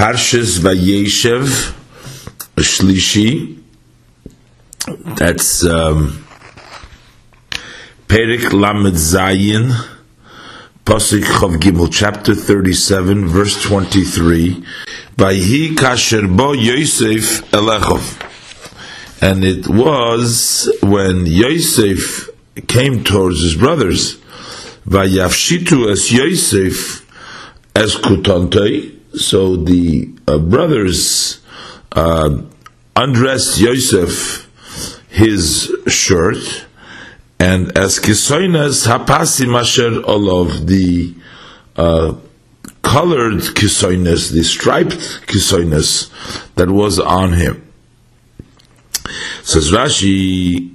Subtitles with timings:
[0.00, 1.74] Parshas Vayeshev
[2.56, 3.58] Shlishi.
[5.18, 6.24] That's um,
[8.08, 9.70] Perik Lamed Zayin,
[10.86, 14.64] Pasuk Chav Gimel, chapter 37, verse 23.
[15.16, 18.22] Vayhi Kasher Bo Yosef Elechov.
[19.20, 22.30] And it was when Yosef
[22.68, 24.16] came towards his brothers,
[24.86, 27.06] Vayafshitu as Yosef
[27.76, 31.40] as Kutontei, so the uh, brothers
[31.92, 32.42] uh,
[32.96, 34.46] undressed Yosef
[35.10, 36.66] his shirt,
[37.38, 41.14] and as kisoinas hapasi masher olov the
[41.76, 42.14] uh,
[42.82, 46.10] colored kisoinas, the striped kisoinas
[46.54, 47.66] that was on him.
[49.42, 50.74] Says Rashi,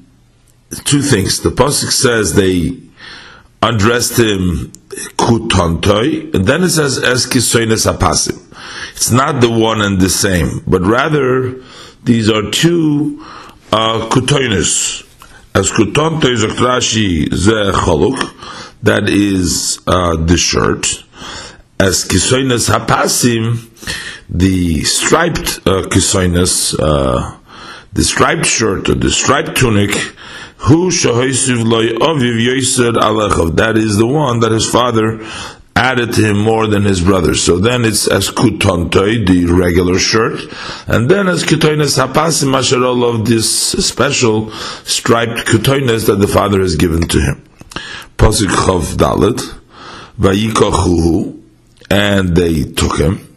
[0.83, 1.41] two things.
[1.41, 2.77] The pasuk says they
[3.61, 4.71] undressed him
[5.17, 8.41] kutontoi, and then it says es kisoines apasim.
[8.93, 11.55] It's not the one and the same, but rather
[12.03, 13.23] these are two
[13.71, 15.03] uh, kutoines.
[15.53, 18.19] As kutontoi zokrashi ze chaluk,
[18.83, 21.03] that is uh, the shirt.
[21.79, 23.69] As kisoines hapasim,
[24.29, 27.37] the striped uh, kisoines, uh,
[27.93, 29.91] the striped shirt or the striped tunic,
[30.57, 33.55] who shahoisiv loy aviv yoser alechav.
[33.57, 35.25] That is the one that his father
[35.75, 37.43] added to him more than his brothers.
[37.43, 40.39] So then it's as kutontoi, the regular shirt,
[40.87, 43.49] and then as kutoines hapasim masharol of this
[43.85, 44.51] special
[44.83, 47.43] striped kutoines that the father has given to him.
[48.17, 49.41] Pasuk chav dalet,
[51.91, 53.35] and they took him.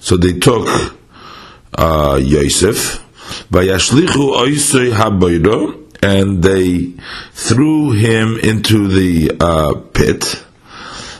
[0.00, 0.68] So they took
[1.74, 3.02] uh, Yosef,
[3.50, 6.92] vayashlichu oisei habayro, and they
[7.32, 10.44] threw him into the uh, pit.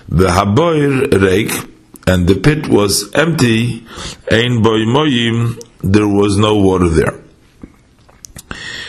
[0.08, 1.70] The haboir reik,
[2.06, 3.86] and the pit was empty.
[4.30, 7.22] Ein boy moyim, there was no water there.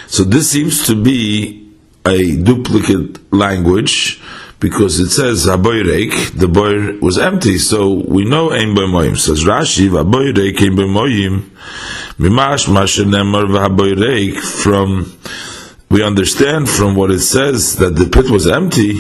[0.08, 1.72] So this seems to be
[2.06, 4.22] a duplicate language
[4.60, 9.18] because it says haboirek, the boy was empty, so we know ein boy moyim.
[9.18, 11.50] Says Rashi, haboirek ein boy moyim,
[12.18, 15.06] mimash masher nemar v'haboirek from
[15.94, 18.94] we understand from what it says that the pit was empty.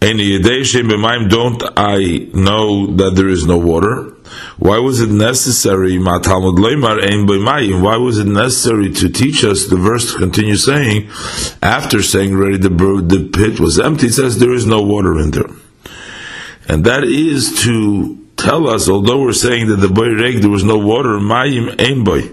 [0.00, 4.14] Don't I know that there is no water?
[4.58, 5.98] Why was it necessary?
[5.98, 6.16] Why
[7.98, 9.66] was it necessary to teach us?
[9.66, 11.10] The verse continues saying,
[11.62, 15.32] after saying already the, the pit was empty, it says there is no water in
[15.32, 15.50] there.
[16.68, 20.64] And that is to tell us, although we're saying that the boy reg there was
[20.64, 22.30] no water, mayim ein boy,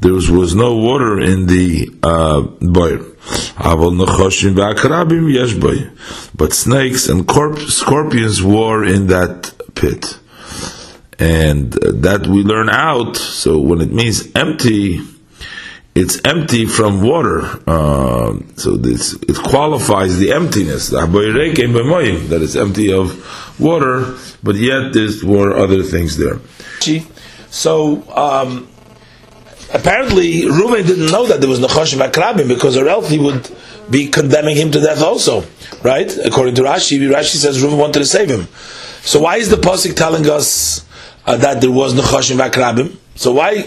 [0.00, 2.98] there was, was no water in the uh, boy.
[6.34, 10.18] But snakes and corp- scorpions were in that pit,
[11.18, 13.18] and uh, that we learn out.
[13.18, 15.00] So when it means empty,
[15.94, 17.42] it's empty from water.
[17.68, 20.88] Uh, so this it qualifies the emptiness.
[22.30, 23.12] That it's empty of
[23.60, 26.38] water, but yet there were other things there.
[27.50, 28.69] So um,
[29.72, 33.50] apparently, Reuven didn't know that there was Nechoshim Akrabim because or else he would
[33.90, 35.44] be condemning him to death also,
[35.82, 36.16] right?
[36.24, 38.46] According to Rashi, Rashi says Reuven wanted to save him.
[39.02, 40.84] So why is the pasuk telling us
[41.26, 42.96] uh, that there was Nechoshim Akrabim?
[43.16, 43.66] So why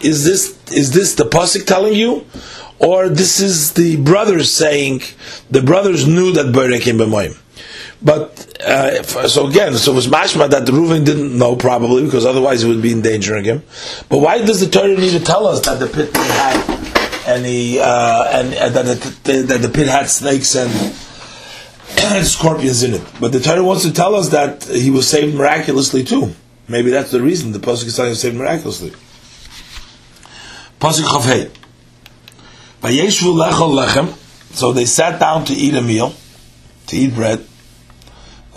[0.00, 2.26] is this is this the pasuk telling you,
[2.78, 5.02] or this is the brothers saying
[5.50, 6.98] the brothers knew that Boyrek came?
[8.02, 12.62] But uh, so again, so it was mashma that Reuven didn't know probably because otherwise
[12.62, 13.62] he would be endangering him.
[14.08, 18.24] But why does the Torah need to tell us that the pit had any uh,
[18.32, 20.70] and, and that, the, that the pit had snakes and,
[22.14, 23.02] and scorpions in it?
[23.20, 26.34] But the Torah wants to tell us that he was saved miraculously too.
[26.66, 28.90] Maybe that's the reason the pasuk is telling us saved miraculously.
[30.80, 31.50] Pasuk Chavhei.
[34.52, 36.14] So they sat down to eat a meal,
[36.88, 37.44] to eat bread.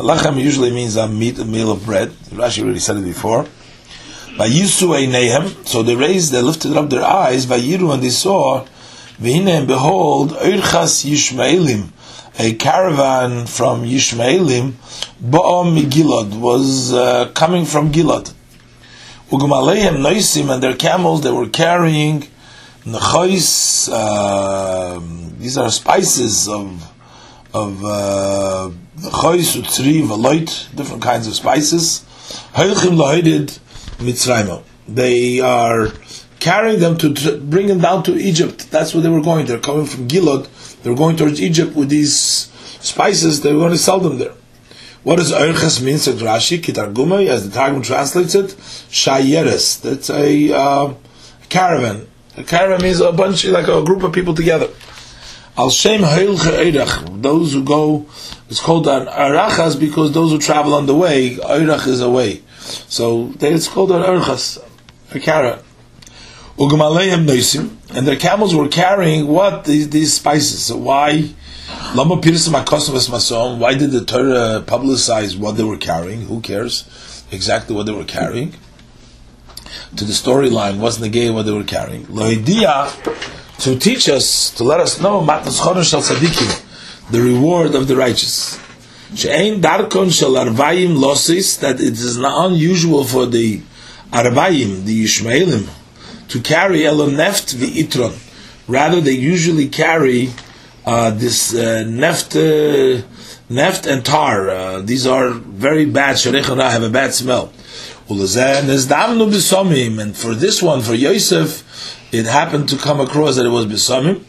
[0.02, 2.10] Lechem usually means a meat, a meal of bread.
[2.30, 3.46] Rashi already said it before.
[4.38, 5.68] Vayisu einehem.
[5.68, 7.46] So they raised, they lifted up their eyes.
[7.46, 8.66] Vayiru and they saw.
[9.20, 11.92] V'hine and behold, Eirchas Yishmaelim
[12.40, 14.74] a caravan from Yishmaelim,
[15.22, 18.34] Ba'am Gilad, was uh, coming from Gilad.
[19.30, 22.28] Ugumaleim Noisim, and their camels, they were carrying
[22.86, 25.00] Nechais, uh,
[25.38, 26.92] these are spices of
[27.54, 32.06] of uh, Nechais, Utzri, Veloit, different kinds of spices.
[34.88, 35.88] They are
[36.40, 38.72] carrying them to bring them down to Egypt.
[38.72, 39.46] That's where they were going.
[39.46, 40.48] They're coming from Gilad
[40.82, 42.14] They're going towards Egypt with these
[42.82, 44.34] spices, They're going to sell them there.
[45.04, 45.98] What does Erches mean?
[45.98, 48.50] Said Rashi, Kitargumai, as the Targum translates it,
[48.90, 49.82] Shayeres.
[49.82, 50.94] That's a uh,
[51.50, 52.08] caravan.
[52.38, 54.70] A caravan means a bunch, like a group of people together.
[55.58, 58.06] Al Shem Heilche Those who go,
[58.50, 62.42] it's called an Arachas because those who travel on the way, Eirach is away.
[62.60, 64.64] So it's called an Erchas,
[65.14, 65.64] a caravan.
[66.58, 69.66] Ugmaleim Noisim, and their camels were carrying what?
[69.66, 70.66] These, these spices.
[70.66, 71.34] So why?
[71.96, 76.22] Lama Masom, why did the Torah publicize what they were carrying?
[76.22, 78.54] Who cares exactly what they were carrying?
[79.98, 82.06] To the storyline, wasn't the gay what they were carrying.
[82.06, 82.90] Loidia,
[83.62, 85.24] to teach us, to let us know,
[87.12, 88.58] the reward of the righteous.
[89.12, 93.62] darkon shel arvayim losis, that it is not unusual for the
[94.12, 95.70] arvayim, the Ishmaelim,
[96.30, 98.18] to carry elon neft itron.
[98.68, 100.30] Rather, they usually carry
[100.86, 103.04] uh, this uh, neft, uh,
[103.52, 104.50] neft and tar.
[104.50, 106.16] Uh, these are very bad.
[106.16, 107.54] Sharechana have a bad smell.
[110.00, 114.24] And for this one, for Yosef, it happened to come across that it was bisomim.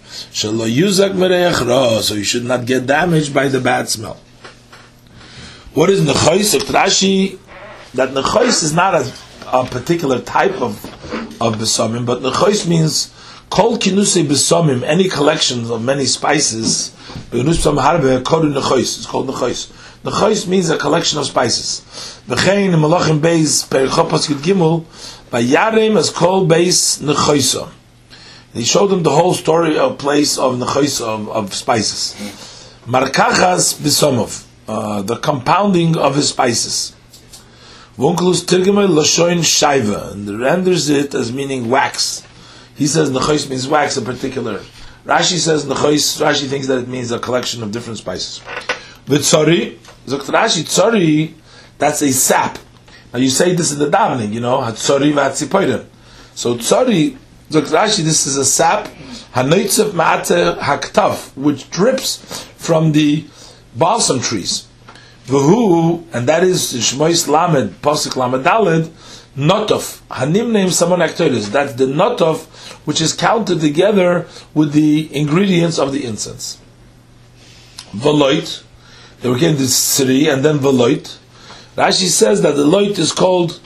[2.02, 4.19] So you should not get damaged by the bad smell.
[5.75, 6.55] What is nechais?
[6.55, 7.38] Of Rashi,
[7.94, 9.12] that nechais is not a,
[9.46, 10.85] a particular type of
[11.40, 13.11] of besomim, but nechais means
[13.52, 16.93] Kol kinusei besomim, any collections of many spices,
[17.31, 17.64] it's
[19.06, 19.28] called
[20.04, 20.12] nechos.
[20.12, 21.82] Nechos means a collection of spices.
[22.28, 24.84] V'chein malachim beis perichopas yud
[25.31, 27.70] by Yarim is called beis nechosa.
[28.52, 32.14] He showed them the whole story of place of nechosa, of, of spices.
[32.87, 36.94] Markachas besomov, uh, the compounding of his spices.
[37.96, 42.26] Vunkelus tirgimel lashoin shaiva, and renders it as meaning wax.
[42.75, 44.60] He says nechois means wax, in particular.
[45.06, 46.20] Rashi says nechois.
[46.20, 48.40] Rashi thinks that it means a collection of different spices.
[49.06, 49.76] V'tzori,
[50.06, 51.34] zokt Rashi tzori,
[51.78, 52.58] that's a sap.
[53.12, 55.87] Now you say this in the davening, you know, hatzori v'hatzipoidim.
[56.34, 57.16] So tzori,
[57.50, 58.88] zokt Rashi, this is a sap,
[59.34, 63.25] hanoitzev ma'ate haktav, which drips from the
[63.76, 64.66] balsam trees.
[65.26, 68.90] V'hu, and that is Shmois Lamed, Pasuk Lamed Daled,
[69.37, 70.00] Notov.
[70.08, 71.50] Hanim names someone actors.
[71.50, 72.44] That's the Notov,
[72.87, 76.58] which is counted together with the ingredients of the incense.
[77.93, 78.62] Veloit.
[79.23, 81.19] They were given this city, and then Veloit.
[81.77, 83.61] Rashi says that the loit is called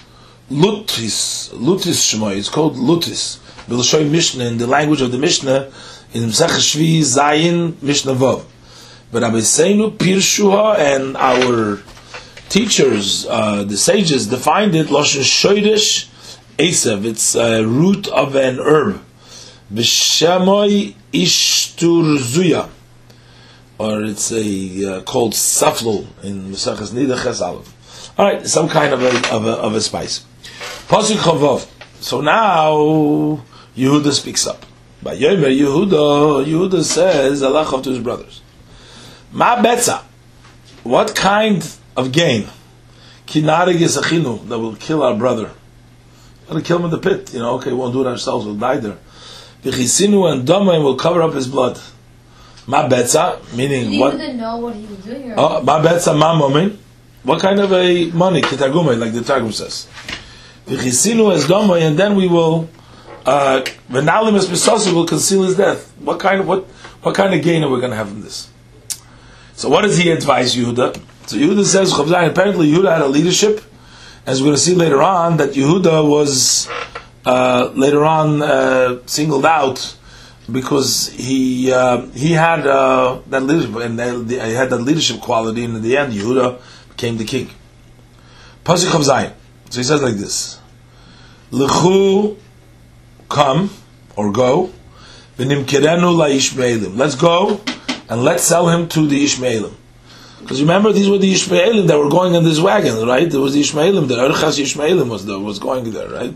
[0.50, 1.50] Lutis.
[1.54, 2.36] Lutis Shmoy.
[2.36, 3.38] It's called Lutis.
[3.66, 5.72] Bilshoy Mishnah, in the language of the Mishnah,
[6.12, 8.44] in Msech Shvi Zayin Mishnah Vav.
[9.10, 11.80] But Rabbi Seinu Pirshuha and our
[12.48, 16.08] teachers, uh, the sages, defined it loshen shoydish
[16.58, 17.04] esav.
[17.04, 19.02] It's a root of an herb.
[19.72, 22.68] B'shamoy ishturzuya,
[23.78, 28.18] or it's a uh, called saflul in Mesachas Nidachas Aleph.
[28.18, 30.24] All right, some kind of a of a, of a spice.
[30.88, 31.68] Pasuk Chavov.
[32.00, 33.42] So now
[33.76, 34.64] Yehuda speaks up.
[35.02, 38.42] By Yomer Yehuda, Yehuda says Allah to his brothers.
[39.32, 40.02] Ma betza.
[40.82, 42.46] What kind of gain.
[43.26, 45.50] Kinarig is achinu that will kill our brother.
[46.48, 47.34] Gonna kill him in the pit.
[47.34, 48.46] You know, okay, we won't do it ourselves.
[48.46, 48.98] We'll die there.
[49.62, 51.80] Vichisinu and Dama will cover up his blood.
[52.66, 54.12] Ma betza, meaning he what?
[54.12, 55.34] He didn't know what he was doing.
[55.36, 56.78] Oh, ma betza ma momin.
[57.22, 58.40] What kind of a money?
[58.42, 59.88] Kitagume, like the Targum says.
[60.66, 62.68] Vichisinu as Dama, and then we will.
[63.24, 65.92] Uh, as will conceal his death.
[65.98, 66.64] What kind of what?
[67.02, 68.48] What kind of gain are we going to have from this?
[69.54, 71.00] So, what does he advise Yehuda?
[71.26, 73.60] So Yehuda says, apparently Yehuda had a leadership,
[74.26, 76.68] as we're going to see later on, that Yehuda was
[77.24, 79.96] uh, later on uh, singled out
[80.50, 85.76] because he uh, he had uh, that leadership and he had that leadership quality, and
[85.76, 86.60] in the end, Yehuda
[86.90, 87.50] became the king.
[88.64, 89.32] Pasuk Zion.
[89.70, 90.58] So he says like this:
[91.50, 92.36] Lechu,
[93.28, 93.70] come
[94.16, 94.72] or go,
[95.38, 97.60] v'nimkerenu la Let's go
[98.08, 99.74] and let's sell him to the Ishmaelim.
[100.40, 103.28] Because remember, these were the Ishmaelim that were going in this wagon, right?
[103.28, 106.34] There was the Ishmaelim, the Erchas Ishmaelim was, was going there, right?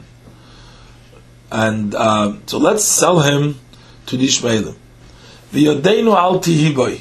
[1.52, 3.60] And uh, so let's sell him
[4.10, 4.74] to the Ishmaelim.
[5.52, 7.00] V'yodeinu al tihiboy.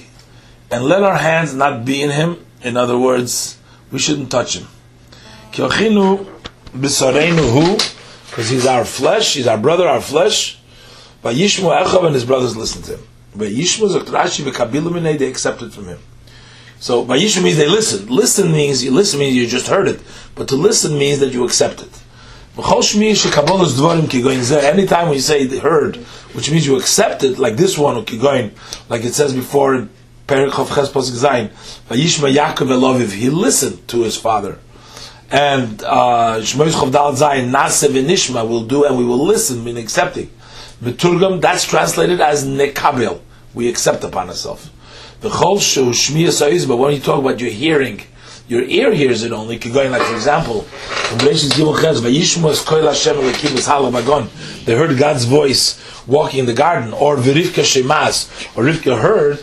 [0.71, 2.45] And let our hands not be in him.
[2.61, 3.57] In other words,
[3.91, 4.67] we shouldn't touch him.
[5.51, 6.25] Kyochinu
[6.71, 7.73] b'sareinu hu,
[8.29, 10.59] because he's our flesh, he's our brother, our flesh.
[11.21, 13.07] But Yishmu Echav and his brothers listened to him.
[13.35, 15.99] But Yishmu Zakrashi v'kabilu they accepted from him.
[16.79, 18.07] So Vayishu means they listen.
[18.07, 19.99] Listen means you listen means you just heard it,
[20.35, 21.89] but to listen means that you accept it.
[24.63, 25.95] Anytime when you say heard,
[26.33, 27.95] which means you accept it, like this one,
[28.89, 29.87] like it says before
[33.13, 34.59] he listened to his father.
[35.31, 36.41] And uh,
[38.43, 40.29] will do and we will listen, meaning accepting.
[40.81, 43.19] Beturgam, that's translated as Nekabel,
[43.53, 44.69] we accept upon ourselves.
[45.21, 48.01] Sa'iz, but when you talk about your hearing,
[48.49, 49.57] your ear hears it only.
[49.57, 50.65] Going like for example.
[54.65, 58.27] They heard God's voice walking in the garden, or V'Rivka Shemas,
[58.57, 59.39] or Rivka heard,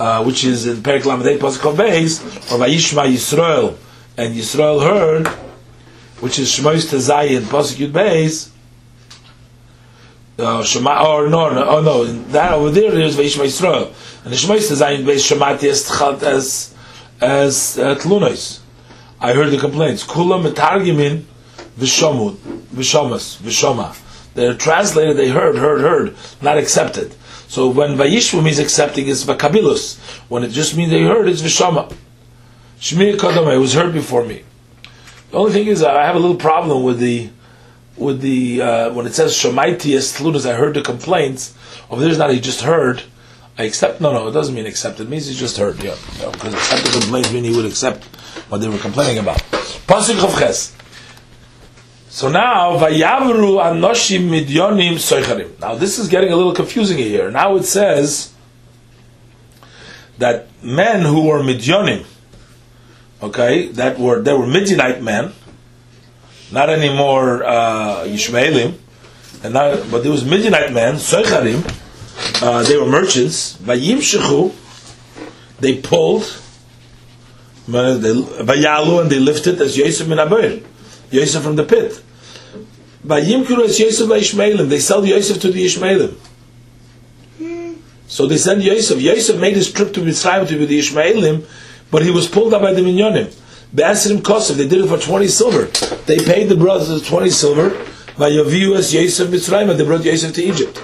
[0.00, 3.76] uh, which is in Perik Pasuk Beis, or Vayishma Yisrael,
[4.16, 5.28] and Yisrael heard,
[6.20, 8.50] which is Shmois Tezayin Pasuk Yud Beis.
[10.38, 13.92] Uh, Shema, or no, no, oh no, that over there is Vayishma Yisrael,
[14.24, 16.74] and the Shmois Tezayin Beis Shemati as
[17.20, 18.60] as uh, tlunos.
[19.20, 20.04] I heard the complaints.
[20.04, 21.24] Kula metargimin
[21.78, 22.36] v'shomud
[22.74, 24.02] v'shomas v'shoma.
[24.34, 25.16] They're translated.
[25.16, 27.14] They heard, heard, heard, not accepted.
[27.48, 29.98] So when vayishvu means accepting, it's vakabilus.
[30.28, 31.94] When it just means they heard, it's v'shoma.
[32.78, 33.54] Shmir kodama.
[33.54, 34.42] It was heard before me.
[35.30, 37.30] The only thing is, I have a little problem with the
[37.96, 40.46] with the uh, when it says shomaiti as.
[40.46, 41.56] I heard the complaints.
[41.90, 42.30] Over there's not.
[42.30, 43.02] He just heard.
[43.58, 44.00] I accept.
[44.00, 45.00] No, no, it doesn't mean accept.
[45.00, 45.82] It means he just heard.
[45.82, 45.96] Yeah,
[46.32, 48.04] because accept the complaints mean he would accept
[48.50, 49.38] what they were complaining about.
[49.88, 50.76] Pasuk of Ches.
[52.08, 55.58] So now, vayavru anoshim midyonim soicharim.
[55.58, 57.30] Now this is getting a little confusing here.
[57.30, 58.34] Now it says
[60.18, 62.04] that men who were midyonim,
[63.22, 65.32] okay, that were they were Midianite men,
[66.52, 68.78] not anymore uh, Yishmaelim,
[69.42, 71.64] and now, but there was Midianite men, soicharim
[72.42, 73.56] uh, they were merchants.
[73.58, 74.54] Vayimshechu,
[75.60, 76.22] they pulled.
[77.66, 80.64] Vayalu and they lifted as Yosef min Abir,
[81.10, 82.00] Yosef from the pit.
[83.04, 86.14] Vayimkuru as Yosef Ishmaelim, they sell Yosef to the Ishmaelim.
[88.08, 89.00] So they send Yosef.
[89.00, 91.44] Yosef made his trip to Mitzrayim to be the Ishmaelim,
[91.90, 93.34] but he was pulled up by the Minyonim.
[93.74, 95.64] Be'asirim Kosov, they did it for 20 silver.
[96.06, 97.70] They paid the brothers 20 silver.
[98.16, 100.82] Vayaviu as Yosef Mitzrayim, they brought Yosef to Egypt.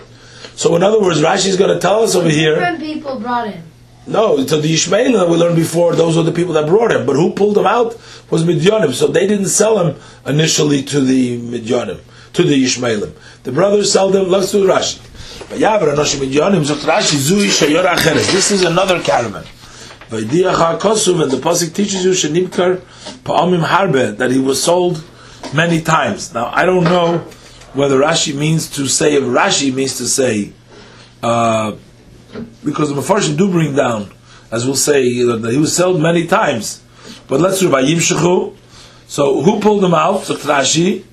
[0.62, 2.54] So in other words, Rashi is going to tell us over here.
[2.54, 3.64] Different people brought him.
[4.06, 7.04] No, so the Ishmaelim that we learned before, those were the people that brought him.
[7.04, 7.96] But who pulled him out
[8.30, 8.92] was Midyanim.
[8.92, 11.98] So they didn't sell him initially to the Midyanim,
[12.34, 13.12] to the Ishmaelim.
[13.42, 15.00] The brothers sold him, let's do Rashi.
[18.30, 19.44] This is another caravan.
[20.12, 22.80] And the Pasuk teaches you Shenimkar
[23.24, 25.02] Pa'amim Harbe that he was sold
[25.52, 26.32] many times.
[26.32, 27.26] Now I don't know
[27.74, 30.52] whether Rashi means to say, if Rashi means to say,
[31.22, 31.76] uh,
[32.64, 34.12] because the Mepharshim do bring down,
[34.50, 36.82] as we'll say, he was sold many times.
[37.28, 38.54] But let's do Vayim Shechu.
[39.06, 40.24] So who pulled him out?
[40.24, 41.04] So Rashi.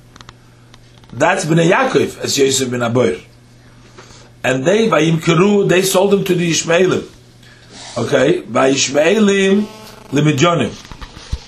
[1.11, 3.19] That's Bnei Yaakov, as Yosef ben Aboir.
[4.43, 7.07] And they, Vayim Keru, they sold him to the Ishmaelim.
[7.97, 8.41] Okay?
[8.43, 9.65] Vayishmaelim
[10.09, 10.69] limidyonim.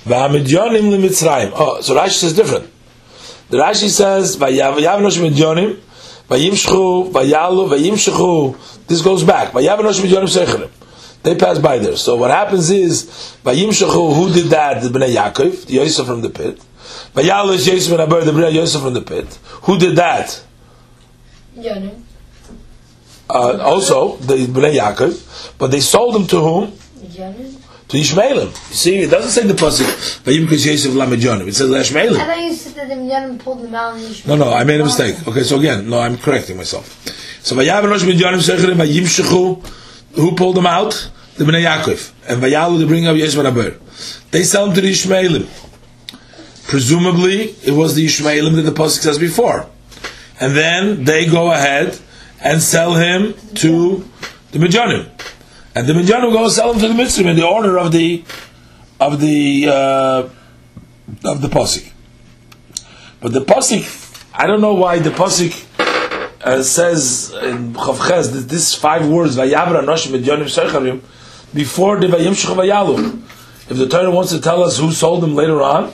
[0.05, 1.51] Vayamidyonim limitzrayim.
[1.53, 2.69] Oh, so Rashi says different.
[3.51, 5.77] The Rashi says, "Vayavnosh midyonim,
[6.29, 9.51] vayimshchu, vayalu, vayimshchu." This goes back.
[9.51, 10.69] Vayavnosh midyonim secherim.
[11.23, 11.97] They pass by there.
[11.97, 14.15] So what happens is, vayimshchu.
[14.15, 14.81] Who did that?
[14.81, 16.61] The Bnei Yaakov, the Yosef from the pit.
[17.13, 19.37] Vayalu is Yosef and Aber, the Bnei Yosef from the pit.
[19.63, 20.41] Who did that?
[21.57, 22.03] Yonim.
[23.29, 26.71] Uh, also, the Bnei Yaakov, but they sold them to whom?
[27.03, 27.60] Yonim.
[27.91, 28.47] To Ishmaelim.
[28.69, 29.83] You see, it doesn't say the pasuk.
[30.23, 31.49] Vayim kis Yosef lamedyonim.
[31.49, 32.15] It says I Ishmaelim.
[32.15, 35.27] thought you said that the Yonim pulled them out No, no, I made a mistake.
[35.27, 37.05] Okay, so again, no, I'm correcting myself.
[37.43, 39.67] So Vayav Vayavanosh midyonim secherim vayimshechu.
[40.15, 41.11] Who pulled them out?
[41.35, 42.13] The Bnei Yaakov.
[42.29, 43.77] And Vayalu to bring up Yosef and Aber.
[44.31, 45.47] They sell them to the Ishmaelim.
[46.69, 49.67] Presumably, it was the Ishmaelim that the pasuk says before.
[50.39, 51.99] And then they go ahead
[52.41, 54.07] and sell him to
[54.53, 55.09] the Midyanim.
[55.73, 58.23] And the Midyanim go and sell him to the Mitzrim in the order of the
[58.99, 60.29] of the uh,
[61.23, 61.89] of the pasuk.
[63.21, 65.67] But the pasuk, I don't know why the pasuk
[66.43, 71.01] uh, says in Chavches that this five words Vayavra Noshim Midyanim Secharim
[71.53, 73.21] before the Vayimshach Vayalu.
[73.69, 75.93] If the Torah wants to tell us who sold them later on,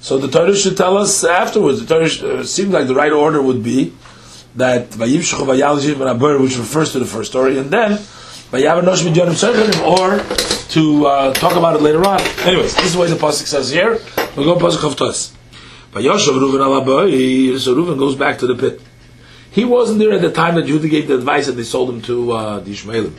[0.00, 1.84] so the Torah should tell us afterwards.
[1.84, 3.92] The Torah sh- uh, seems like the right order would be
[4.54, 8.00] that Vayimshach Vayalu which refers to the first story, and then
[8.50, 12.20] Vayav Nosh Midyanim Secharim, or to uh, talk about it later on.
[12.46, 14.00] Anyways, this is what the pasuk says here.
[14.36, 15.34] We'll go pasuk of Tos.
[15.92, 18.80] Vayoshav Reuven al Abai, so Reuven goes back to the pit.
[19.50, 22.00] He wasn't there at the time that Judah gave the advice that they sold him
[22.02, 23.10] to uh, the Ishmaelim.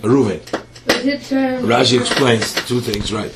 [0.00, 0.40] Reuven.
[0.86, 3.32] Rashi explains two things, right?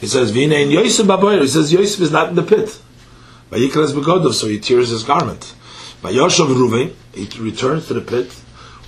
[0.00, 1.42] He says, Vina in Yosef Baboyer.
[1.42, 2.78] He says, Yosef is not in the pit.
[3.50, 5.54] Vayikras Begodov, so he tears his garment.
[6.02, 8.34] Vayoshav Reuven, he returns to the pit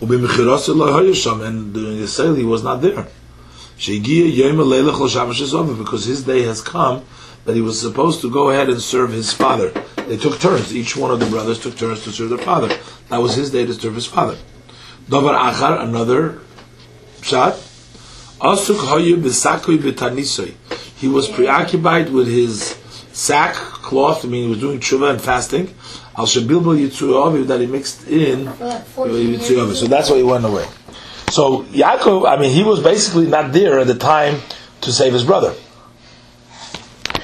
[0.00, 3.06] and the Israeli was not there.
[3.76, 3.94] Because
[6.04, 7.04] his day has come
[7.44, 9.70] that he was supposed to go ahead and serve his father.
[10.08, 10.74] They took turns.
[10.74, 12.68] Each one of the brothers took turns to serve their father.
[13.08, 14.36] That was his day to serve his father.
[15.08, 16.40] Davar Achar, another
[17.22, 17.54] shot.
[18.40, 18.80] Asuk
[20.96, 22.79] He was preoccupied with his
[23.20, 24.24] sack cloth.
[24.24, 25.74] I mean, he was doing tshuva and fasting.
[26.16, 29.42] Al shabilbo yitzuyavi that he mixed in For like 14 years.
[29.42, 29.74] Yitzuyavi.
[29.74, 30.66] So that's why he went away.
[31.30, 34.40] So Yaakov, I mean, he was basically not there at the time
[34.80, 35.54] to save his brother.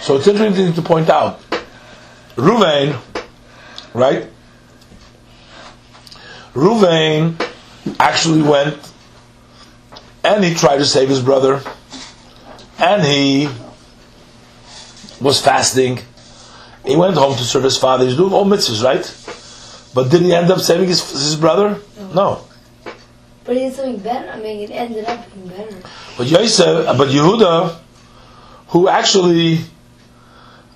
[0.01, 1.41] So it's interesting to point out,
[2.37, 3.01] Ruvain,
[3.95, 4.29] right?
[6.53, 7.41] Ruvain
[7.99, 8.79] actually went
[10.23, 11.63] and he tried to save his brother,
[12.79, 13.49] and he
[15.21, 16.01] was fasting.
[16.85, 18.05] He went home to serve his father.
[18.05, 19.93] He's doing all mitzvahs, right?
[19.95, 21.81] But did he end up saving his, his brother?
[22.15, 22.45] No.
[23.45, 24.31] But he did something better.
[24.31, 25.77] I mean, it ended up being better.
[26.19, 27.79] But Yosef, but Yehuda,
[28.69, 29.61] who actually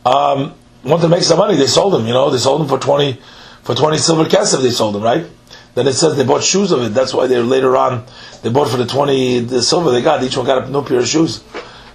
[0.06, 0.54] um,
[0.84, 2.06] wanted to make some money, they sold him.
[2.06, 3.20] You know, they sold him for twenty
[3.62, 4.62] for twenty silver kesef.
[4.62, 5.26] They sold him, right?
[5.74, 6.94] Then it says they bought shoes of it.
[6.94, 8.04] That's why they later on
[8.42, 10.22] they bought for the twenty the silver they got.
[10.22, 11.42] Each one got a new pair of shoes.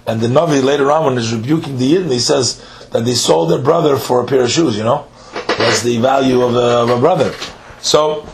[0.06, 3.50] And the Navi later on, when he's rebuking the Yidden, he says that they sold
[3.50, 4.76] their brother for a pair of shoes.
[4.76, 5.06] You know,
[5.58, 7.32] that's the value of a, of a brother.
[7.80, 8.26] So,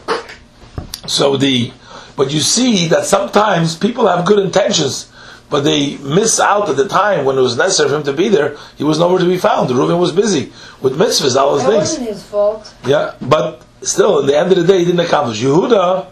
[1.06, 1.72] so the
[2.16, 5.10] but you see that sometimes people have good intentions,
[5.48, 8.28] but they miss out at the time when it was necessary for him to be
[8.28, 8.56] there.
[8.76, 9.70] He was nowhere to be found.
[9.70, 10.52] Reuven was busy
[10.82, 11.80] with mitzvahs, all those That things.
[11.88, 12.74] wasn't his fault.
[12.86, 15.40] Yeah, but still, at the end of the day, he didn't accomplish.
[15.42, 16.06] Yehuda,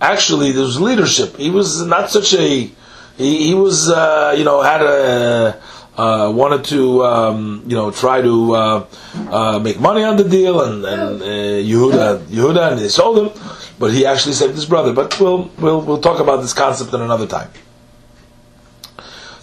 [0.00, 1.36] actually, there was leadership.
[1.36, 2.70] He was not such a.
[3.16, 5.60] He, he was, uh, you know, had a.
[5.94, 8.86] Uh, wanted to, um, you know, try to uh,
[9.28, 13.42] uh, make money on the deal, and, and uh, Yehuda, Yehuda, and they sold him,
[13.78, 14.94] but he actually saved his brother.
[14.94, 17.50] But we'll we'll we'll talk about this concept in another time.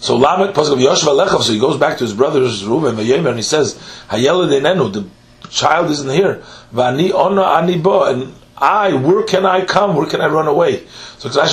[0.00, 3.28] So Lamed Pasuk of Yoshua Lechav, so he goes back to his brothers Reuben Vayemer,
[3.28, 3.74] and he says,
[4.08, 5.06] Hayelad Enenu, the
[5.50, 6.42] child isn't here.
[6.72, 9.96] Vani Ona Ani Bo, and I, where can I come?
[9.96, 10.86] Where can I run away?
[11.18, 11.44] So where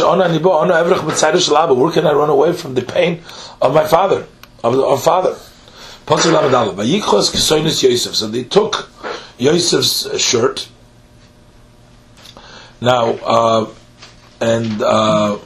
[1.92, 3.22] can I run away from the pain
[3.62, 4.28] of my father,
[4.64, 5.36] of of father?
[8.16, 8.90] So they took
[9.38, 10.70] Yosef's shirt.
[12.80, 13.66] Now, uh,
[14.40, 15.38] and uh,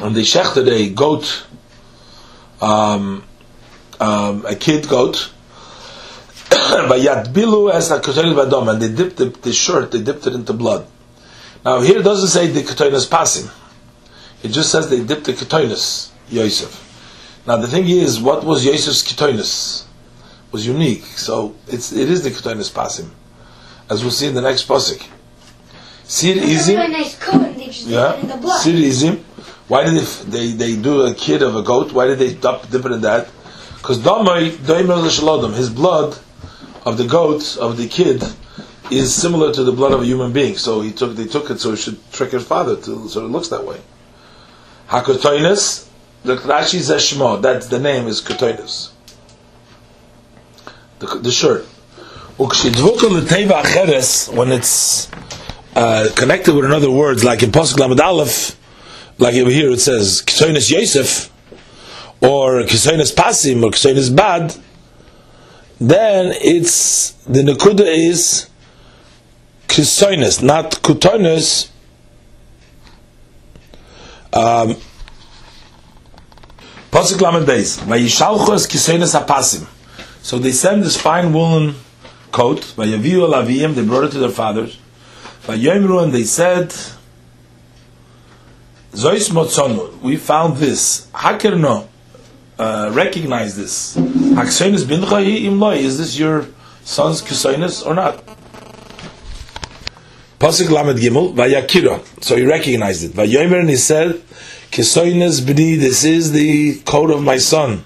[0.00, 1.46] and they shechted a goat,
[2.60, 3.24] um,
[4.00, 5.30] um, a kid goat,
[6.90, 10.52] Vayatbilu as a kotonis badom, and they dipped the, the shirt, they dipped it into
[10.52, 10.86] blood.
[11.64, 13.50] Now here it doesn't say the kotonis pasim,
[14.42, 16.86] it just says they dipped the kotonis, Yosef.
[17.46, 19.84] Now the thing is, what was Yosef's kotonis?
[20.52, 23.10] Was unique, so it's it is the kotonis pasim,
[23.88, 25.06] as we'll see in the next pasuk.
[26.02, 29.20] Sir Izim, really nice coat, and they just dip yeah, the blood.
[29.68, 31.92] Why did they, they they do a kid of a goat?
[31.92, 33.28] Why did they dip, dip it in that?
[33.76, 33.98] Because
[35.56, 36.18] his blood
[36.84, 38.22] of the goat of the kid
[38.90, 40.56] is similar to the blood of a human being.
[40.56, 43.28] So he took they took it so it should trick his father to so it
[43.28, 43.80] looks that way.
[44.88, 45.88] Hakotoinus,
[46.24, 47.40] the Rashi says Shmo.
[47.40, 48.90] That's the name is Kotoinus.
[50.98, 51.66] The, the shirt.
[52.36, 52.50] When
[54.52, 55.10] it's
[55.76, 58.58] uh, connected with another words, like in Pasuk Lamed Aleph,
[59.18, 61.30] like over here it says Kisoinus Yosef,
[62.22, 64.56] or Kisoinus Pasim, or Kisoinus Bad,
[65.80, 68.48] then it's the Nakuda is
[69.66, 71.70] Kisoinus, not Kutoinus.
[74.32, 74.76] Um,
[76.90, 79.66] Pasuk Lamed Beis, Vayishalchos Kisoinus Apasim.
[80.22, 81.74] So they send this fine woolen
[82.30, 84.78] coat, Vayaviu Alaviyim, they brought it to their fathers.
[85.44, 86.68] Vayomru, and they said,
[88.92, 91.06] Zois Motzonu, we found this.
[91.12, 91.88] Hakerno,
[92.60, 93.96] uh, recognize this.
[93.96, 96.46] Haksoinus binchahi imloi, is this your
[96.84, 98.22] son's kisoinus or not?
[100.38, 103.12] Pasuk Lamed Gimel, Vayakira, so he recognized it.
[103.12, 104.22] Vayomer, and he said,
[104.70, 107.84] Kisoinus b'ni, this is the coat of my son.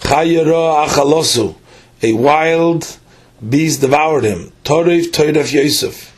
[0.00, 1.54] Chayero achalosu,
[2.02, 2.98] a wild
[3.48, 4.52] beast devoured him.
[4.64, 6.12] Torif Torif Yosef.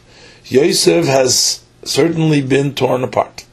[0.46, 3.44] Yosef has certainly been torn apart.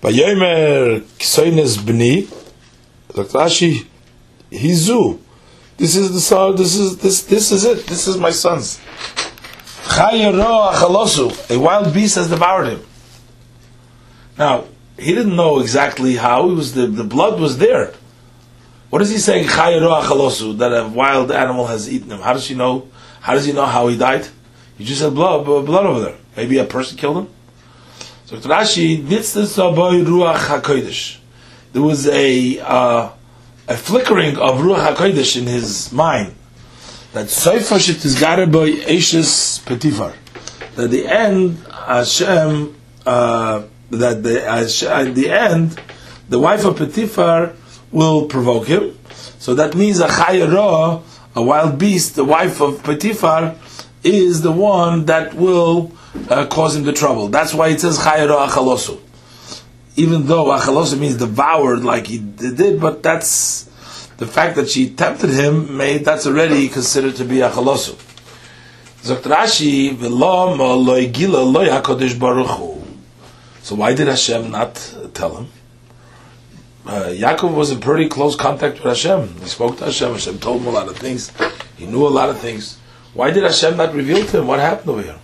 [0.00, 2.37] Vayomer Kisoines Bni,
[3.14, 3.38] Dr.
[3.38, 3.86] Rashi,
[4.50, 5.18] Hizu.
[5.76, 6.56] This is the son.
[6.56, 7.22] This is this.
[7.22, 7.86] This is it.
[7.86, 8.80] This is my son's.
[9.90, 12.82] A wild beast has devoured him.
[14.36, 14.64] Now
[14.98, 16.50] he didn't know exactly how.
[16.50, 17.94] It was the the blood was there.
[18.90, 19.46] What is he saying?
[19.46, 22.20] That a wild animal has eaten him.
[22.20, 22.88] How does he know?
[23.20, 24.26] How does he know how he died?
[24.76, 26.16] He just had blood, blood over there.
[26.36, 27.28] Maybe a person killed him.
[28.26, 29.04] So Rashi.
[31.72, 33.10] There was a uh,
[33.68, 36.34] a flickering of ruach hakodesh in his mind
[37.12, 40.14] that Seifashit is by Ashes Petifar.
[40.76, 45.80] That the end, Hashem, uh, that the, at the end,
[46.28, 47.54] the wife of Petifar
[47.90, 48.98] will provoke him.
[49.38, 51.02] So that means a chayara,
[51.34, 53.56] a wild beast, the wife of Petifar,
[54.04, 55.92] is the one that will
[56.30, 57.28] uh, cause him the trouble.
[57.28, 59.00] That's why it says chayara achalosu.
[59.98, 63.64] Even though achalosu means devoured like he did, but that's
[64.18, 67.96] the fact that she tempted him made that's already considered to be achalosu.
[73.62, 75.48] So why did Hashem not tell him?
[76.86, 79.40] Uh, Yaakov was in pretty close contact with Hashem.
[79.40, 80.12] He spoke to Hashem.
[80.12, 81.32] Hashem told him a lot of things.
[81.76, 82.78] He knew a lot of things.
[83.14, 85.18] Why did Hashem not reveal to him what happened over here?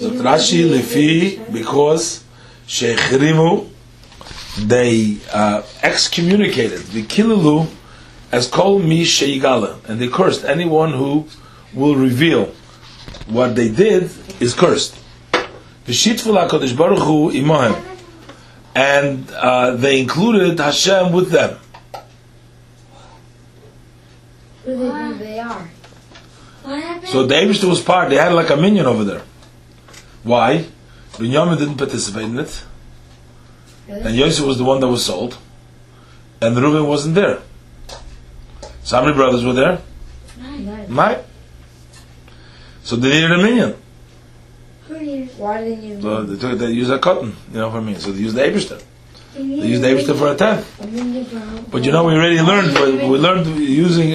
[0.00, 2.24] Zokt Rashi, Lefi, because
[2.66, 3.68] Shechrimu,
[4.60, 7.68] they uh, excommunicated the Kilulu
[8.32, 11.26] as Kol Mi Sheigala, and they cursed anyone who
[11.74, 12.46] will reveal
[13.26, 14.10] what they did
[14.40, 14.96] is cursed.
[15.84, 17.78] V'shitful Hakadosh Baruch Hu imahem,
[18.74, 21.58] and uh, they included Hashem with them.
[24.64, 25.70] Who they think they are?
[26.62, 27.08] What happened?
[27.08, 28.08] So the Abishter was part.
[28.08, 29.22] They had like a minion over there.
[30.22, 30.66] Why?
[31.12, 32.64] Binyamin didn't participate in it.
[33.88, 35.36] And Yosef was the one that was sold,
[36.40, 37.40] and Reuben wasn't there.
[38.84, 39.80] So how many brothers were there?
[40.40, 40.94] Nine.
[40.94, 41.18] Nine.
[42.84, 43.76] So they needed a minion.
[45.36, 46.00] Why didn't you?
[46.02, 47.94] So they, took, they used a cotton, you know, for me.
[47.94, 48.82] So they used the Abishter.
[49.34, 50.66] They They used the Abishter for a tenth.
[51.70, 52.76] But you know, we already learned.
[52.78, 54.10] We we learned using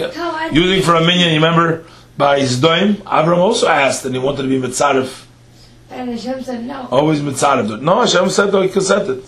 [0.51, 1.29] using for a minion.
[1.29, 1.85] You remember
[2.17, 5.25] by Zdoim, Avram also asked, and he wanted to be mitzaref.
[5.89, 6.87] And Hashem said no.
[6.91, 7.81] Always mitzaref.
[7.81, 9.23] No, Hashem said though he consented.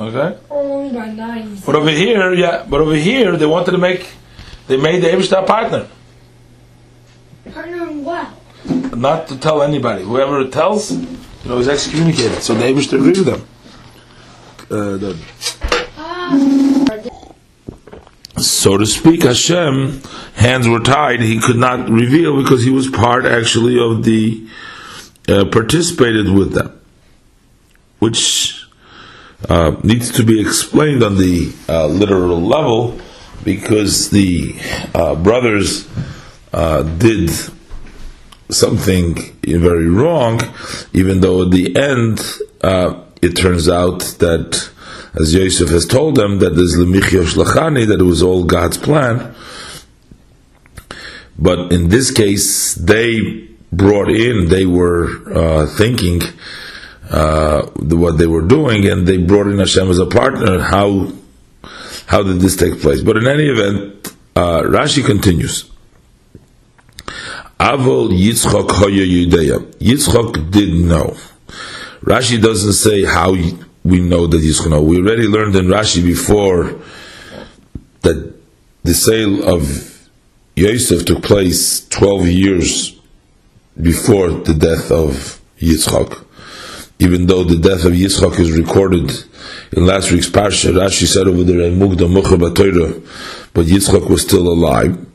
[0.00, 0.36] Okay.
[0.50, 1.56] Only by nine.
[1.64, 4.10] But over here, yeah, but over here they wanted to make,
[4.66, 5.86] they made the Abishtar partner,
[7.52, 8.28] Partner in what?
[8.96, 10.02] not to tell anybody.
[10.02, 11.06] Whoever tells, you
[11.44, 12.42] know, is excommunicated.
[12.42, 13.46] So the Abishtar agreed with them.
[14.70, 15.16] Uh, the,
[18.40, 20.02] so to speak, Hashem
[20.34, 21.20] hands were tied.
[21.20, 24.48] He could not reveal because he was part actually of the
[25.28, 26.78] uh, participated with them,
[27.98, 28.66] which
[29.48, 32.98] uh, needs to be explained on the uh, literal level
[33.42, 34.54] because the
[34.94, 35.88] uh, brothers
[36.52, 37.30] uh, did
[38.50, 40.40] something very wrong,
[40.92, 42.20] even though at the end
[43.22, 44.70] it turns out that,
[45.18, 47.24] as Yosef has told them, that there's lemichio
[47.86, 49.34] that it was all God's plan.
[51.38, 56.20] But in this case, they brought in, they were uh, thinking
[57.10, 60.60] uh, what they were doing, and they brought in Hashem as a partner.
[60.60, 61.12] How
[62.06, 63.00] how did this take place?
[63.00, 65.70] But in any event, uh, Rashi continues.
[67.58, 69.58] Avol Yitzchok Hoya Yudeya.
[69.76, 71.16] Yitzchok did know.
[72.02, 73.32] Rashi doesn't say how
[73.84, 74.82] we know that Yitzchok know.
[74.82, 76.78] We already learned in Rashi before
[78.02, 78.34] that
[78.82, 80.08] the sale of
[80.56, 82.93] Yosef took place 12 years
[83.80, 86.24] before the death of Yitzchok
[86.98, 89.10] even though the death of Yitzchak is recorded
[89.72, 93.02] in last week's parsha, Rashi said over there, Mugda
[93.52, 95.06] but Yitzchak was still alive.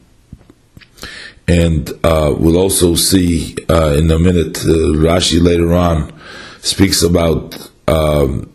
[1.47, 6.13] And uh, we'll also see uh, in a minute, uh, Rashi later on
[6.61, 8.53] speaks about um,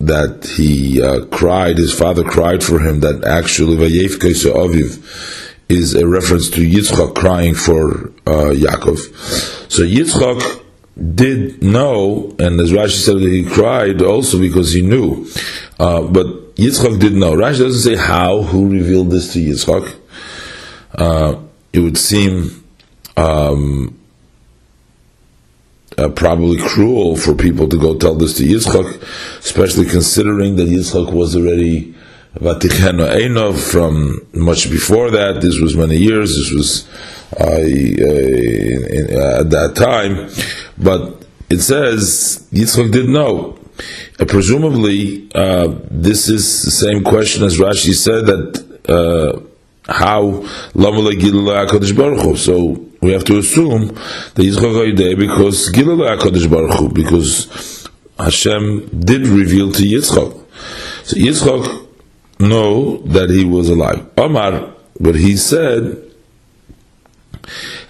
[0.00, 6.50] that he uh, cried, his father cried for him, that actually Aviv is a reference
[6.50, 8.98] to Yitzchak crying for uh, Yaakov.
[9.70, 10.64] So Yitzchak
[11.14, 15.26] did know, and as Rashi said he cried also because he knew.
[15.78, 17.32] Uh, but Yitzchak did know.
[17.32, 19.94] Rashi doesn't say how, who revealed this to Yitzchak.
[20.94, 21.40] Uh,
[21.72, 22.64] it would seem
[23.16, 23.98] um,
[25.98, 29.02] uh, probably cruel for people to go tell this to Yitzchak,
[29.38, 31.94] especially considering that Yitzchak was already
[32.40, 35.40] Vaticheno Einov from much before that.
[35.40, 36.36] This was many years.
[36.36, 36.88] This was
[37.40, 40.30] uh, in, uh, at that time.
[40.78, 43.58] But it says Yitzchak didn't know.
[44.20, 49.40] Uh, presumably, uh, this is the same question as Rashi said that uh,
[49.92, 50.44] how
[52.36, 59.72] So we have to assume that Yitzchak because Gilul Baruch Hu because Hashem did reveal
[59.72, 60.44] to Yitzchak.
[61.04, 61.87] So Yitzchok
[62.38, 64.06] know that he was alive.
[64.16, 66.04] Omar, but he said,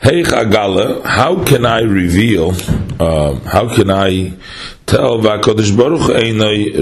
[0.01, 2.51] Hey Chagala, how can I reveal,
[3.03, 4.35] um, how can I
[4.87, 6.77] tell Vakadosh Baruch Einai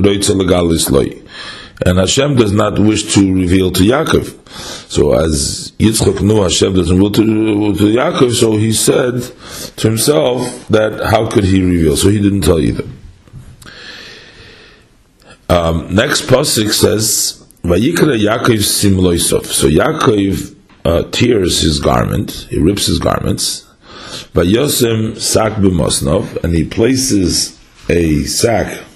[1.85, 4.48] and Hashem does not wish to reveal to Yaakov.
[4.90, 9.22] So as Yitzchak knew Hashem doesn't will to, to Yaakov, so he said
[9.76, 11.96] to himself that how could he reveal?
[11.96, 12.85] So he didn't tell either.
[15.48, 22.87] Um, next pasuk says, "Vayikra Yaakov simloisov." So Yaakov uh, tears his garment, he rips
[22.87, 23.66] his garments.
[24.35, 25.57] Vayosem sak
[26.44, 28.87] and he places a sack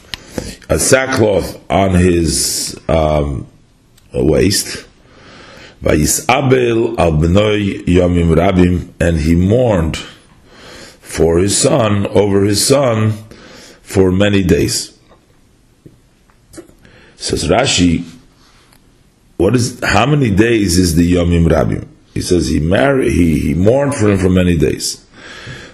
[0.68, 3.46] a sackcloth on his um,
[4.14, 4.86] waist.
[5.82, 13.12] Vayisabel al yomim rabim, and he mourned for his son, over his son,
[13.82, 14.96] for many days.
[17.16, 18.04] Says Rashi,
[19.40, 21.88] what is how many days is the yomim rabim?
[22.12, 25.06] He says he married, he, he mourned for him for many days.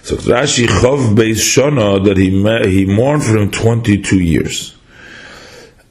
[0.03, 2.29] So Rashi chov beis shona that he
[2.71, 4.73] he mourned for him twenty two years.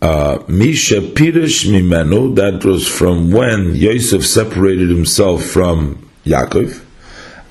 [0.01, 6.83] Uh, Misha Pirish Mimenu, that was from when Yosef separated himself from Yaakov,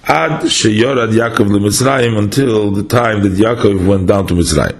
[0.05, 4.79] Ad Sheyorad Yaakov Mitzrayim until the time that Yaakov went down to Mitzrayim.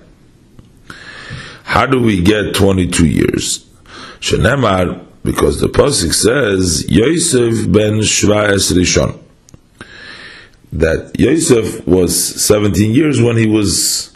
[1.64, 3.66] How do we get 22 years?
[4.20, 9.20] Shenemar, because the Pasuk says, Yosef ben Shvaes Rishon.
[10.72, 14.16] That Yosef was 17 years when he was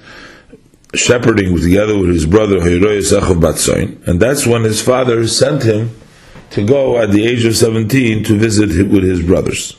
[0.93, 5.95] shepherding together with his brother and that's when his father sent him
[6.51, 9.77] to go at the age of 17 to visit with his brothers.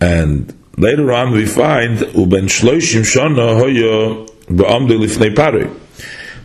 [0.00, 5.70] And later on we find uben shloishim shana hoyo lifnei pare.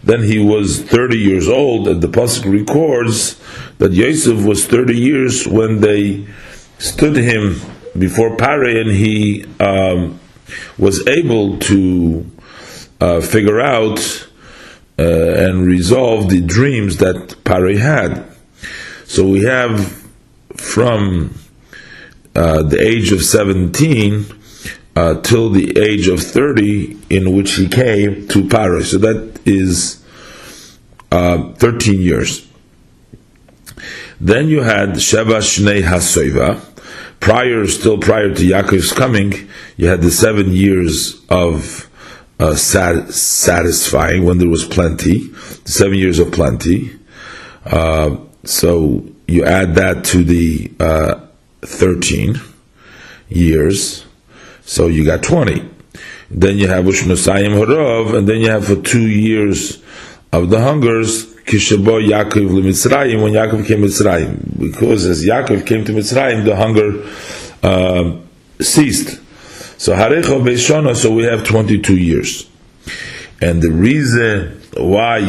[0.04, 3.40] Then he was 30 years old, and the pasuk records
[3.78, 6.26] that Yosef was 30 years when they
[6.80, 7.62] stood him
[7.98, 10.20] before Pare, and he um,
[10.78, 12.26] was able to
[13.00, 14.28] uh, figure out
[15.00, 18.26] uh, and resolve the dreams that Pari had.
[19.06, 20.08] So we have
[20.56, 21.34] from
[22.36, 24.26] uh, the age of 17
[24.96, 28.92] uh, till the age of 30 in which he came to Paris.
[28.92, 30.04] So that is
[31.12, 32.48] uh, 13 years.
[34.20, 36.68] Then you had Sheva Shnei Hasoiva.
[37.20, 39.34] Prior, still prior to Yaakov's coming,
[39.78, 41.88] you had the seven years of
[42.40, 45.32] uh, sat- satisfying when there was plenty,
[45.66, 46.92] seven years of plenty.
[47.66, 51.20] Uh, so you add that to the uh,
[51.62, 52.36] 13
[53.30, 54.06] years,
[54.72, 55.70] so you got 20.
[56.30, 59.84] Then you have Ushmasayim Horov, and then you have for two years
[60.32, 64.58] of the hungers, Kishabo Yaakov Mitzrayim, when Yaakov came to Mitzrayim.
[64.58, 67.04] Because as Yaakov came to Mitzrayim, the hunger
[67.62, 68.18] uh,
[68.64, 69.20] ceased.
[69.78, 72.50] So Harecho Beishana, so we have 22 years.
[73.42, 75.20] And the reason why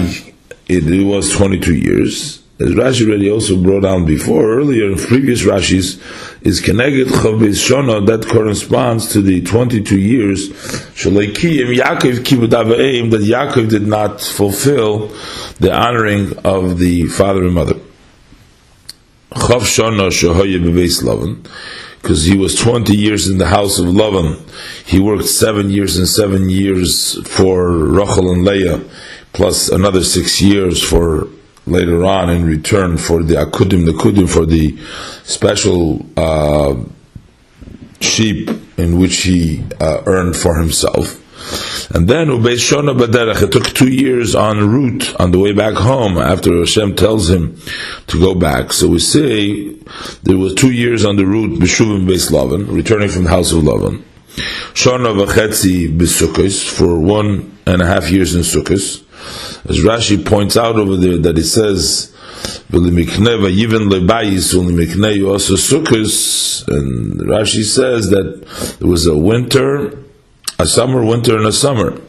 [0.68, 6.00] it, was 22 years, as Rashi already also brought down before, earlier in previous Rashis,
[6.42, 10.50] is Keneged Chav Beishana, that corresponds to the 22 years,
[10.94, 15.08] Shalekiyim Yaakov Kibudavaim, that Yaakov did not fulfill
[15.58, 17.74] the honoring of the father and mother.
[19.32, 21.44] Chav Shana Shahoye Bebeis Lavan,
[22.00, 24.38] because he was 20 years in the house of Lavan.
[24.86, 28.84] He worked seven years and seven years for Rachel and Leah,
[29.32, 31.28] plus another six years for
[31.66, 34.76] later on in return for the Akudim, the Kudim, for the
[35.24, 36.74] special uh,
[38.00, 41.18] sheep in which he uh, earned for himself.
[41.94, 46.16] And then Shona Baderach, it took two years en route on the way back home
[46.16, 47.60] after Hashem tells him
[48.06, 48.72] to go back.
[48.72, 49.74] So we say
[50.22, 52.30] there was two years on the route Beshuvim Beis
[52.74, 54.02] returning from the house of Lavan.
[54.72, 59.02] Shona Vachetzi Besukos for one and a half years in Sukkos.
[59.68, 62.08] As Rashi points out over there that he says
[62.72, 62.94] even
[63.88, 64.54] lebayis
[65.28, 70.02] also sukkos, and Rashi says that it was a winter
[70.62, 72.00] a summer, winter, and a summer.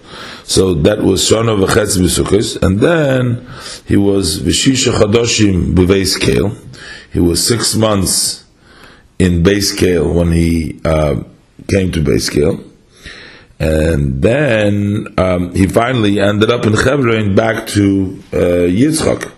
[0.44, 3.48] So that was Shana v'chetz b'sukkos, and then
[3.88, 6.56] he was v'shisha chadoshim b'veis kale.
[7.12, 8.44] He was six months
[9.20, 11.24] in Beis Kel when he uh,
[11.68, 12.64] came to Beis Kel.
[13.64, 19.32] And then um, he finally ended up in Hebron back to uh, Yitzchak.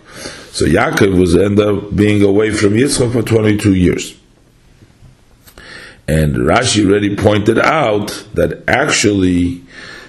[0.50, 4.18] So Yaakov was end up being away from Yitzchak for 22 years.
[6.08, 9.62] And Rashi already pointed out that actually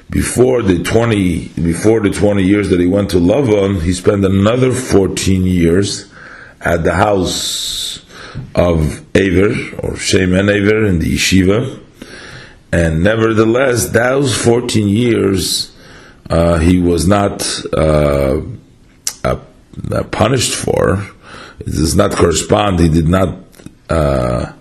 [0.10, 4.72] before the 20 before the 20 years that he went to Lavan, he spent another
[4.72, 6.12] 14 years
[6.62, 8.04] at the house
[8.56, 11.84] of Aver or Shem and Aver in the yeshiva.
[12.72, 15.74] And nevertheless, those 14 years
[16.30, 18.42] uh, he was not uh,
[19.24, 21.06] uh, punished for.
[21.60, 22.80] It does not correspond.
[22.80, 23.38] He did not
[23.90, 24.52] uh,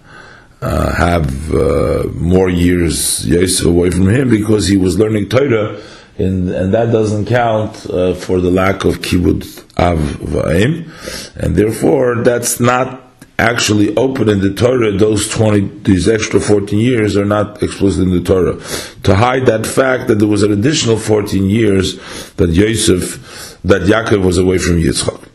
[0.61, 5.83] uh, have uh, more years Yosef away from him because he was learning Torah,
[6.19, 9.45] and, and that doesn't count for the lack of kibbud
[9.79, 13.06] av v'aim, and therefore that's not
[13.39, 18.11] actually open in the Torah, those 20, these extra 14 years are not explicit in
[18.11, 18.59] the Torah.
[19.03, 21.99] To hide that fact that there was an additional 14 years
[22.35, 25.29] that Yosef, that Yaakov was away from Yitzchak.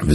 [0.00, 0.10] And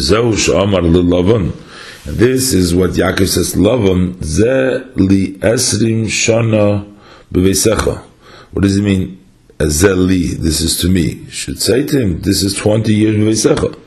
[2.19, 6.86] this is what Yaakov says, Lavan, ze li esrim shana.
[7.32, 9.24] What does it mean?
[9.62, 11.26] Ze li, this is to me.
[11.30, 13.78] Should say to him, this is 20 years b'veisecha.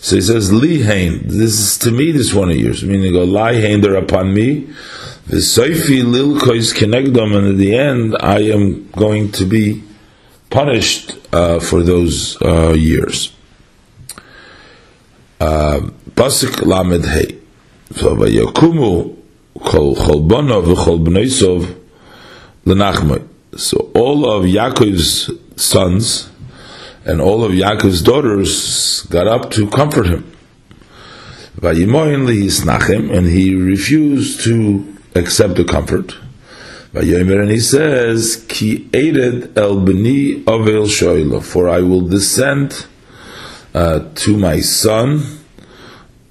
[0.00, 3.24] So he says, Li hain, this is to me this one of yours, meaning go
[3.24, 4.68] lie hain there upon me.
[5.26, 6.94] The Soifi lil kois and
[7.46, 9.82] at the end I am going to be
[10.50, 13.34] punished uh, for those uh, years.
[15.40, 17.38] Uh, Pasuk lamed hey.
[17.92, 19.16] So vayakumu
[19.60, 21.76] kol cholbana v'chol b'noisov
[22.64, 23.26] l'nachmai.
[23.56, 26.30] So all of Yaakov's sons
[27.08, 30.30] and all of Yaakov's daughters got up to comfort him.
[31.62, 36.14] And he refused to accept the comfort.
[36.92, 42.86] And he says, Ki aided el beni avel shoila, for I will descend
[43.74, 45.22] uh, to my son,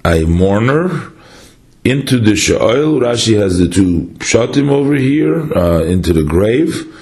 [0.04, 1.12] a mourner,
[1.84, 3.00] into the shoil.
[3.00, 6.94] Rashi has the two pshatim over here, uh, into the grave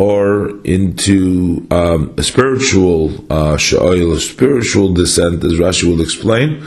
[0.00, 6.64] or into um, a spiritual uh, a spiritual descent, as Rashi will explain.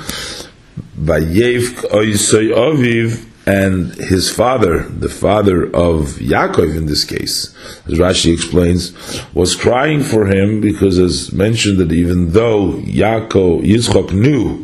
[3.45, 5.97] And his father, the father of
[6.33, 7.55] Yaakov in this case,
[7.87, 8.93] as Rashi explains,
[9.33, 14.63] was crying for him because, as mentioned, that even though Yaakov Yitzchak knew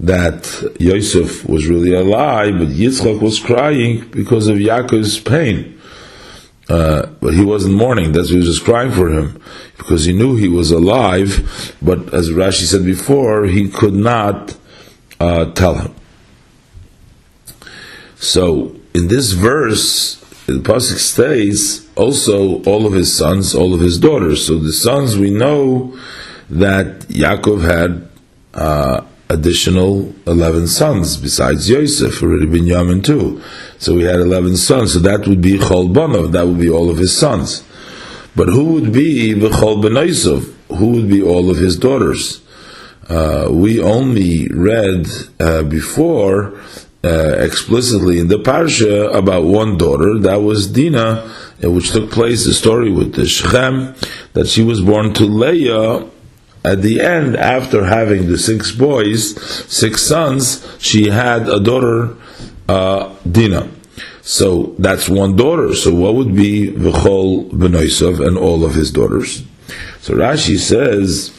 [0.00, 5.76] that Yosef was really alive, but Yitzchak was crying because of Yaakov's pain.
[6.70, 8.12] Uh, but he wasn't mourning.
[8.12, 9.42] That's why he was just crying for him
[9.76, 11.74] because he knew he was alive.
[11.82, 14.56] But as Rashi said before, he could not
[15.18, 15.94] uh, tell him.
[18.14, 23.98] So in this verse, the pasuk states also all of his sons, all of his
[23.98, 24.46] daughters.
[24.46, 25.98] So the sons we know
[26.50, 28.08] that Yaakov had
[28.54, 33.42] uh, additional 11 sons besides Yosef, already Binyamin too.
[33.78, 36.90] So we had 11 sons, so that would be Chol Banov, that would be all
[36.90, 37.64] of his sons.
[38.36, 40.54] But who would be Chol Benoisov?
[40.76, 42.42] Who would be all of his daughters?
[43.08, 45.06] Uh, we only read
[45.40, 46.60] uh, before
[47.02, 51.28] uh, explicitly in the parsha about one daughter, that was Dinah,
[51.62, 53.94] which took place the story with the Shechem,
[54.34, 56.06] that she was born to Leah
[56.64, 59.34] at the end, after having the six boys,
[59.72, 62.16] six sons, she had a daughter,
[62.68, 63.70] uh, Dina.
[64.22, 65.74] So that's one daughter.
[65.74, 69.42] So what would be V'chol Benoisov and all of his daughters?
[70.00, 71.36] So Rashi says,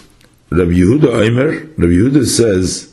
[0.49, 2.91] Rabbi Yehuda Aimer, Rabbi Yehuda says,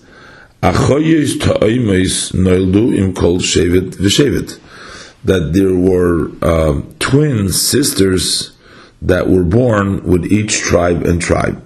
[0.62, 4.60] Achoyes ta'oimes noildu im kol shevet v'shevet.
[5.24, 8.52] That there were uh, twin sisters
[9.00, 11.62] that were born with each tribe and tribe.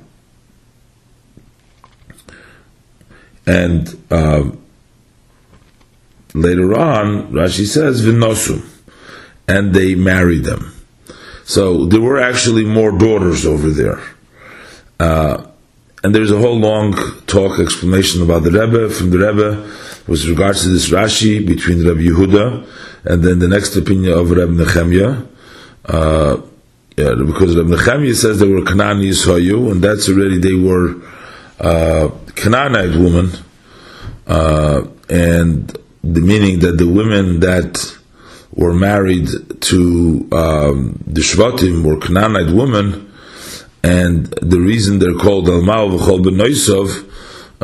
[3.46, 4.50] And uh,
[6.35, 8.68] later on, Rashi says, Vinosum,
[9.48, 10.72] and they married them.
[11.44, 14.00] So there were actually more daughters over there.
[15.00, 15.46] Uh,
[16.05, 16.94] and there's a whole long
[17.26, 19.70] talk explanation about the Rebbe from the Rebbe
[20.07, 22.66] with regards to this Rashi between Rabbi Yehuda
[23.05, 25.28] and then the next opinion of Rabbi Nechemia.
[25.85, 26.40] Uh,
[26.96, 31.00] yeah, because Rabbi Nechemia says they were Kanani Yisrayu, and that's already they were
[31.62, 33.31] uh, Canaanite woman,
[34.27, 37.98] uh, and the meaning that the women that
[38.54, 39.29] were married
[39.60, 43.13] to um, the Shvatim were Canaanite women,
[43.83, 47.08] and the reason they're called Alma v'chol benoisov.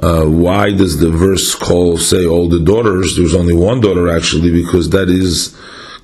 [0.00, 3.16] Uh, why does the verse call say all the daughters?
[3.16, 5.58] There's only one daughter actually, because that is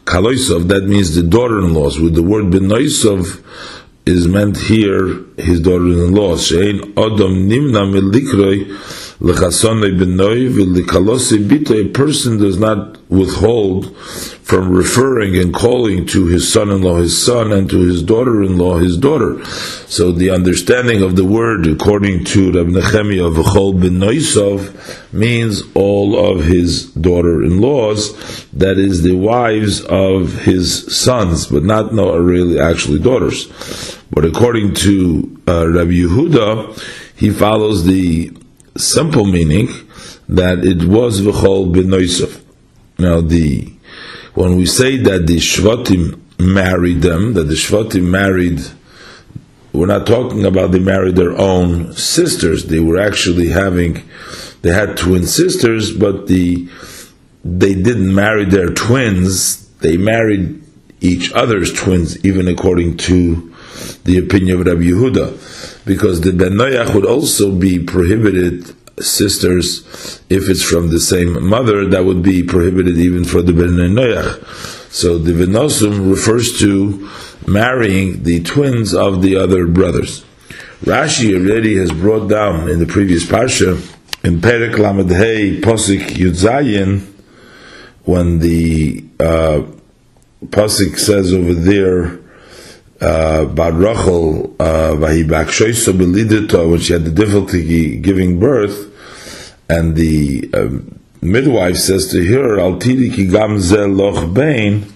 [0.04, 0.66] Kaloisov.
[0.66, 2.00] That means the daughter-in-laws.
[2.00, 3.40] With the word benoisov
[4.06, 6.34] is meant here his daughter-in-law.
[6.36, 8.66] Shein Adam nimna melikroi
[9.24, 16.96] L'chasonei benoi v'likalosei a person does not withhold from referring and calling to his son-in-law
[16.96, 19.42] his son and to his daughter-in-law his daughter.
[19.86, 25.62] So the understanding of the word, according to Rabbi Nechemia of Chol ben Noisov, means
[25.74, 32.60] all of his daughter-in-laws, that is the wives of his sons, but not no, really
[32.60, 33.48] actually daughters.
[34.10, 38.30] But according to uh, Rabbi Yehuda, he follows the
[38.76, 39.68] simple meaning
[40.28, 42.40] that it was V'chol ben Noisov.
[42.98, 43.72] Now the
[44.34, 48.60] when we say that the Shvatim married them, that the Shvatim married,
[49.72, 52.66] we're not talking about they married their own sisters.
[52.66, 54.02] They were actually having,
[54.62, 56.68] they had twin sisters, but the
[57.44, 59.68] they didn't marry their twins.
[59.78, 60.62] They married
[61.00, 63.53] each other's twins, even according to
[64.04, 70.48] the opinion of Rabbi Yehuda, because the Ben Noach would also be prohibited sisters, if
[70.48, 74.92] it's from the same mother, that would be prohibited even for the Ben Noach.
[74.92, 77.10] So the Venosum refers to
[77.48, 80.24] marrying the twins of the other brothers.
[80.82, 83.74] Rashi already has brought down in the previous parsha
[84.22, 87.10] in Perek Lamed Hey Posik Yudzayin
[88.04, 89.62] when the uh,
[90.46, 92.20] Posik says over there
[93.04, 95.28] uh, Bad Rachel, uh, when
[96.80, 98.90] she had the difficulty giving birth,
[99.68, 104.86] and the um, midwife says to her, Al tidi ki loch bein.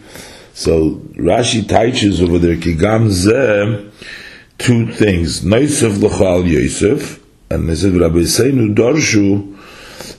[0.54, 5.42] So Rashi teaches over there ki gam two things.
[5.42, 9.54] Noisef lochal Yosef, and they said Rabbi Seinu Dorshu,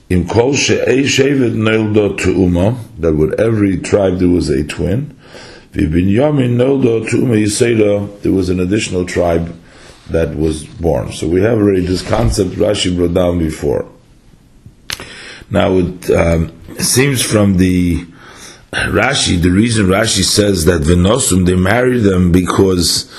[0.09, 5.18] in kol she'ei shevet noildo tu'uma, that with every tribe there was a twin.
[5.73, 9.55] V'binyamin noldo tu'uma yiseda, there was an additional tribe
[10.09, 11.11] that was born.
[11.11, 13.87] So we have already this concept Rashi brought down before.
[15.51, 18.03] Now it um, seems from the
[18.71, 23.11] Rashi, the reason Rashi says that Venosum, they married them because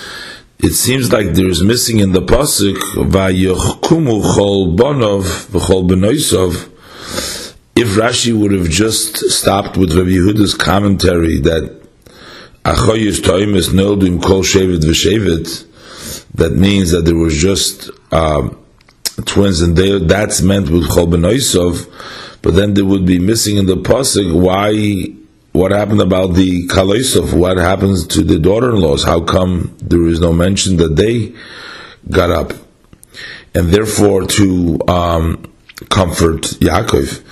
[0.59, 6.69] it seems like there's missing in the pasuk Vayochkumu Chol Bonov V'Chol Benoisov.
[7.77, 11.80] If Rashi would have just stopped with Rabbi Yehuda's commentary that
[12.65, 15.67] Achoyus Toimus Nildim Kol Shevet V'Shevet,
[16.35, 18.57] that means that there was just um,
[19.25, 21.91] twins and they, that's meant with Chol Benoisov,
[22.43, 25.17] but then they would be missing in the pasuk why
[25.53, 27.37] what happened about the Kaloisov?
[27.37, 29.05] What happens to the daughter-in-laws?
[29.05, 31.35] How come there is no mention that they
[32.09, 32.53] got up?
[33.53, 35.53] And therefore, to um,
[35.89, 37.25] comfort Yaakov,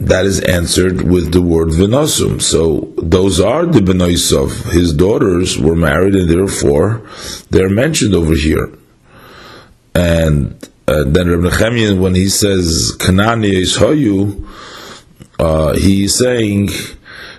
[0.00, 2.40] that is answered with the word Vinosum.
[2.40, 4.72] So those are the Benoisov.
[4.72, 7.06] His daughters were married, and therefore
[7.50, 8.72] they're mentioned over here.
[9.94, 10.54] And
[10.88, 14.46] uh, then Reb Nechemiah, when he says Kanani Hoyu,
[15.38, 16.70] uh, he's saying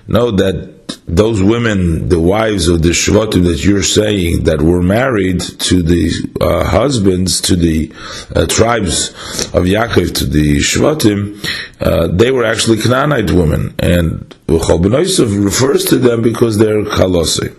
[0.08, 5.42] know that those women, the wives of the Shvatim that you're saying that were married
[5.42, 7.92] to the uh, husbands, to the
[8.36, 9.10] uh, tribes
[9.54, 11.44] of Yaakov, to the Shvatim,
[11.82, 13.74] uh, they were actually Canaanite women.
[13.80, 17.58] And Chol refers to them because they're Kalose.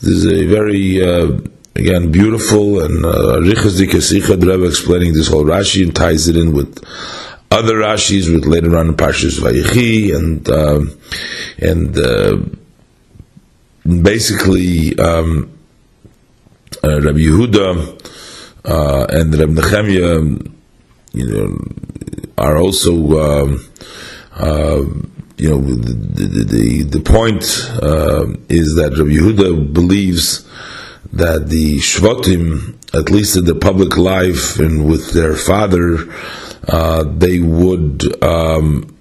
[0.00, 1.40] This is a very, uh,
[1.74, 3.04] again, beautiful and
[3.44, 6.84] Riches uh, Rebbe explaining this whole Rashi and ties it in with
[7.50, 10.80] other Rashis with later on Parshas Vayechi and uh,
[11.58, 12.36] and uh,
[13.88, 15.50] basically um,
[16.84, 18.02] uh, Rabbi Yehuda
[18.64, 20.52] uh, and Rabbi Nechemia,
[21.12, 21.58] you know,
[22.36, 23.68] are also um,
[24.34, 24.82] uh,
[25.38, 27.44] you know the the, the point
[27.82, 30.44] uh, is that Rabbi Yehuda believes
[31.12, 36.12] that the Shvatim, at least in the public life and with their father
[36.68, 38.94] uh, they would um,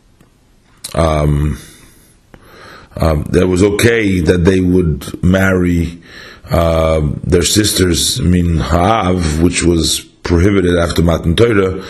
[2.99, 6.01] um, that was okay that they would marry
[6.49, 11.83] uh, their sisters min ha'av, which was prohibited after Matan Torah,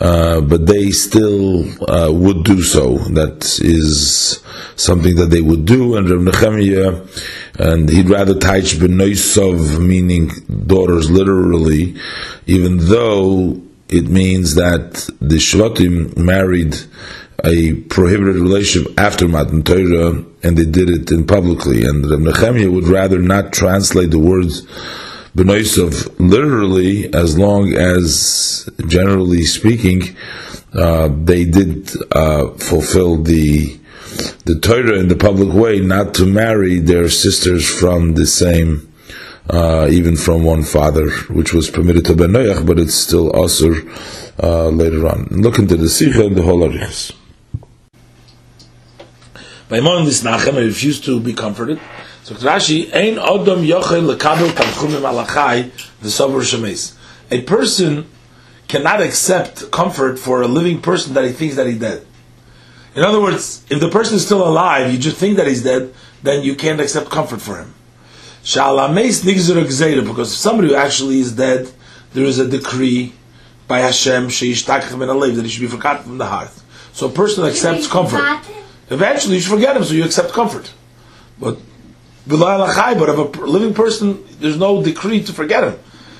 [0.00, 2.98] uh, but they still uh, would do so.
[2.98, 4.42] That is
[4.76, 10.30] something that they would do, and Rav Nechemiah, and he'd rather taich benoisov, meaning
[10.66, 11.94] daughters literally,
[12.46, 16.76] even though it means that the Shvatim married
[17.44, 21.84] a prohibited relationship after Matan Torah, and they did it in publicly.
[21.84, 24.66] And Reb Nechemia would rather not translate the words
[25.34, 30.14] Benoisov literally, as long as, generally speaking,
[30.74, 33.78] uh, they did uh, fulfill the
[34.44, 38.92] the Torah in the public way, not to marry their sisters from the same
[39.48, 43.72] uh, even from one father, which was permitted to Ben Noach, but it's still also
[44.42, 45.28] uh, later on.
[45.30, 47.12] Look into the Sikha and the whole Arichas.
[49.72, 51.80] Maimon Lisnachem, he refused to be comforted.
[52.24, 55.70] So Rashi, Ein Odom Yochel Lekabel Tanchumim Alachai
[56.02, 56.94] V'Sover Shemes.
[57.30, 58.06] A person
[58.68, 62.06] cannot accept comfort for a living person that he thinks that he's dead.
[62.94, 65.94] In other words, if the person is still alive, you just think that he's dead,
[66.22, 67.72] then you can't accept comfort for him.
[68.44, 71.72] Sha'alameis nigzer gzeira, because if somebody who actually is dead,
[72.12, 73.14] there is a decree
[73.68, 76.50] by Hashem sheishtakach min alev that he should be forgotten from the heart.
[76.92, 78.20] So a person accepts comfort.
[78.92, 80.72] Eventually, you should forget him, so you accept comfort.
[81.40, 81.58] But
[82.26, 85.78] but of a living person, there's no decree to forget him.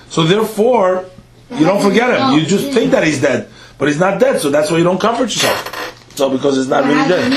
[0.09, 1.05] So therefore,
[1.51, 2.39] you don't forget him.
[2.39, 3.49] You just think that he's dead,
[3.79, 4.41] but he's not dead.
[4.41, 6.17] So that's why you don't comfort yourself.
[6.17, 7.33] So because he's not really dead.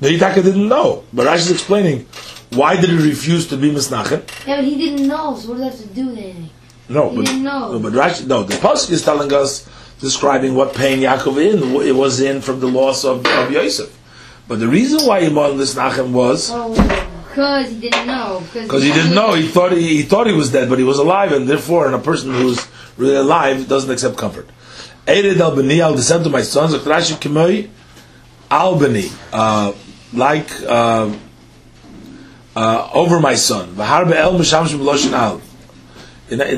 [0.00, 2.06] The Hitaka didn't know, but Rashi is explaining
[2.50, 4.22] why did he refuse to be misnachem.
[4.46, 6.50] Yeah, but he didn't know, so what does that have to do with anything?
[6.88, 7.72] No, He but didn't know.
[7.72, 9.68] no, but Rashi, no, the pasuk is telling us
[10.00, 13.96] describing what pain Yaakov in it was in from the loss of, of Yosef.
[14.52, 16.74] But the reason why he mourned this Nachem was Oh,
[17.26, 18.42] because he didn't know.
[18.52, 19.32] because he didn't know.
[19.32, 21.94] He thought he, he thought he was dead, but he was alive, and therefore, and
[21.94, 24.46] a person who's really alive doesn't accept comfort.
[25.06, 26.74] Ered al bani, I'll descend to my sons.
[26.74, 27.70] Rashi kimoi
[28.50, 29.72] al bani, uh,
[30.12, 31.10] like uh,
[32.54, 33.74] uh, over my son.
[33.74, 35.40] V'harbe el mishamsh b'loshin al.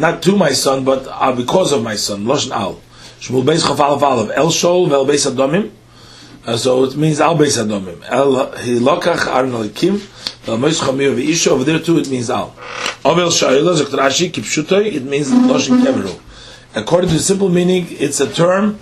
[0.01, 2.25] Not to my son, but uh, because of my son.
[2.25, 2.81] Loshin al.
[3.21, 5.71] Shmuel beis chafal of El shol vel beis adomim.
[6.47, 8.03] Uh, so it means al beis adomim.
[8.07, 9.99] El hilokach aron alikim.
[10.45, 11.53] Vel mois chamir v'isho.
[11.53, 12.55] Over there too it means al.
[13.05, 14.93] Ovel shayla zok Rashi kipshutoi.
[14.93, 16.21] It means loshin keveru.
[16.75, 18.79] According to the simple meaning, it's a term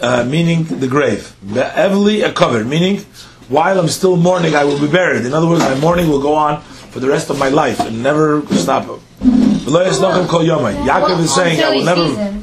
[0.00, 1.36] uh, meaning the grave.
[1.42, 2.98] Be'evli a cover, meaning
[3.48, 5.26] while I'm still mourning, I will be buried.
[5.26, 8.02] In other words, my mourning will go on for the rest of my life and
[8.02, 8.84] never stop.
[8.84, 10.82] V'lo yasnochem kol yomai.
[10.86, 12.40] Yaakov is saying, I will never.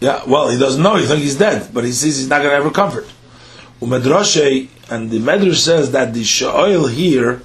[0.00, 0.96] Yeah, well, he doesn't know.
[0.96, 3.06] He thinks he's dead, but he sees he's not going to ever comfort.
[3.80, 7.42] Umedroshe, and the Medrash says that the Sha'oil here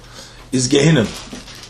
[0.52, 1.08] is Gehinnom.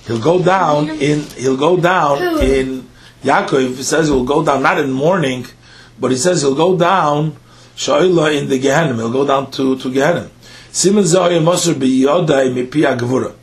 [0.06, 1.22] He'll go down in.
[1.36, 2.88] He'll go down in.
[3.22, 5.46] Yaakov He says he'll go down not in mourning,
[5.98, 7.36] but he says he'll go down
[7.76, 8.94] Sha'oil in the Gehenna.
[8.94, 10.30] He'll go down to to Gehenna.
[10.72, 13.34] Simon Zoya Moser biyodai mipi agvura.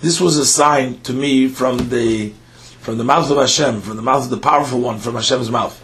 [0.00, 2.32] This was a sign to me from the
[2.80, 5.78] from the mouth of Hashem, from the mouth of the powerful one, from Hashem's mouth.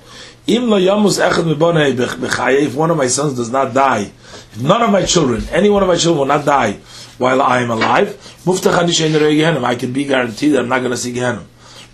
[0.46, 4.10] Im lo yamus echad mibonei bech- b'chaye, If one of my sons does not die,
[4.58, 6.72] none of my children, any one of my children will not die
[7.18, 8.16] while I am alive.
[8.46, 11.44] I can be guaranteed that I'm not going to see Gehenim.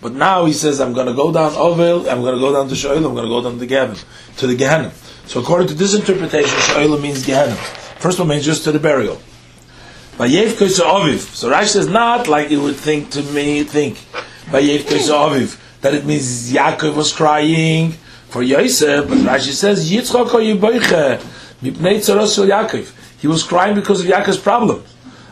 [0.01, 2.67] But now he says, I'm going to go down Ovel, I'm going to go down
[2.67, 4.03] to Shoel, I'm going to go down to Gehenim,
[4.37, 4.91] to the Gehenim.
[5.27, 7.55] So according to this interpretation, Shoel means Gehenim.
[7.99, 9.21] First one means just to the burial.
[10.17, 11.19] Vayev koisa aviv.
[11.33, 13.97] So Rashi says not like you would think to me, think
[14.51, 17.91] Vayev koisa aviv that it means Yaakov was crying
[18.29, 21.19] for Yosef, but Rashi says Yitzchak yiboiche
[21.63, 22.91] mipnei tzaros shel Yaakov.
[23.19, 24.83] He was crying because of Yaakov's problem.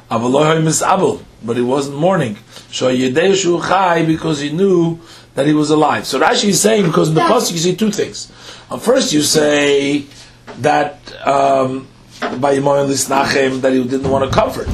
[0.10, 2.38] But he wasn't mourning.
[2.72, 3.58] So Yedei shu
[4.06, 5.00] because he knew
[5.36, 6.06] that he was alive.
[6.06, 8.32] So Rashi is saying because in the pasuk you see two things.
[8.70, 10.06] Uh, First you say
[10.60, 10.98] that.
[11.26, 11.88] Um,
[12.40, 14.68] by that he didn't want to comfort.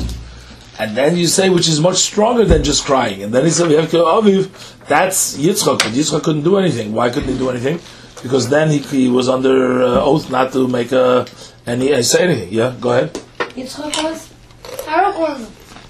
[0.80, 3.24] And then you say, which is much stronger than just crying.
[3.24, 5.80] And then he said, we have to Aviv, that's Yitzchak.
[5.80, 6.94] But Yitzchak couldn't do anything.
[6.94, 7.80] Why couldn't he do anything?
[8.24, 11.26] Because then he, he was under uh, oath not to make a,
[11.66, 12.52] any, uh, say anything.
[12.52, 13.14] Yeah, go ahead.
[13.56, 14.34] Yitzchak was?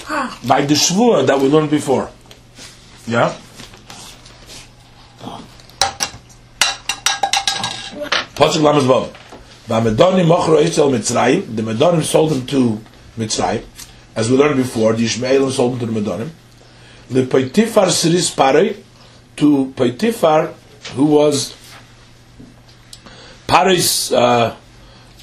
[0.06, 0.40] Ha.
[0.48, 2.10] By the Shvua that we learned before.
[3.06, 3.36] Yeah?
[8.36, 9.10] Pasuk Lamed Vav.
[9.68, 11.56] V'amedonim mochro Yisrael Mitzrayim.
[11.56, 12.80] The Medonim sold them to
[13.18, 13.64] Mitzrayim,
[14.16, 14.94] as we learned before.
[14.94, 16.30] The Ishmaelim sold them to the Medonim.
[17.10, 18.78] The Poitifar Siris Parei
[19.38, 20.54] to Poitifar,
[20.94, 21.54] who was
[23.48, 24.56] Parei's uh,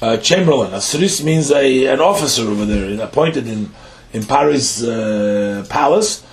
[0.01, 0.73] uh, chamberlain.
[0.73, 3.71] A Siris means a an officer over there, appointed in
[4.13, 6.23] in Parei's uh, palace.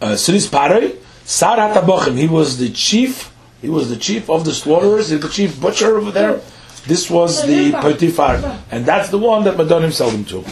[0.00, 2.16] Uh, Siris Parei, Sar Hatabochim.
[2.16, 3.32] He was the chief.
[3.60, 5.10] He was the chief of the slaughterers.
[5.10, 6.40] He's the chief butcher over there.
[6.86, 10.44] This was the Potiphar, and that's the one that Madonim sold him to.